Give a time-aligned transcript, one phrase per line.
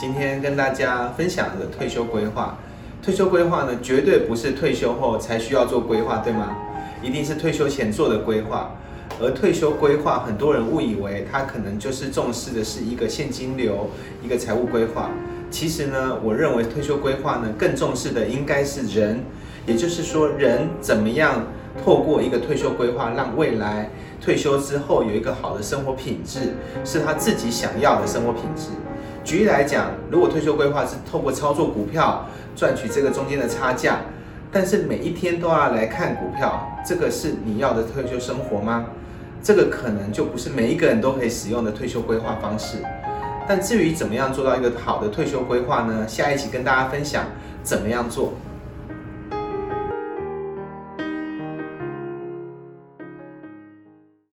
[0.00, 2.56] 今天跟大家分享的退休规划，
[3.02, 6.56] 退休规划呢，绝对不是退休后才需要做规划，对吗？
[7.02, 8.70] 一定是退休前做的规划。
[9.20, 13.90] 而退休规划，很多人误以为它可能就是重视的是一个现金流、
[14.22, 15.10] 一个财务规划。
[15.50, 19.18] 其实呢，我认为退休规划呢，更重视的应该是人，
[19.66, 21.44] 也就是说，人怎么样
[21.84, 23.90] 透过一个退休规划，让未来
[24.20, 26.54] 退休之后有一个好的生活品质，
[26.84, 28.68] 是他自己想要的生活品质。
[29.28, 32.24] 举例来讲，如果退休规划是透过操作股票
[32.56, 33.98] 赚取这个中间的差价，
[34.50, 38.86] 但是每一天都要来看股票，这个是你要的退休生活吗？
[39.42, 42.78] 这个可能就不是每一个人都可以使用的退休规划方式。
[43.46, 46.08] 但至于怎么样做到一个好的退休规划呢？
[46.08, 47.26] 下一期跟大家分享
[47.62, 48.32] 怎么样做。